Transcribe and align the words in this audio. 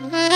Mm-hmm. 0.00 0.28